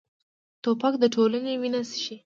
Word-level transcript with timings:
توپک 0.63 0.93
د 0.99 1.03
ټولنې 1.15 1.53
وینه 1.61 1.81
څښي. 1.89 2.15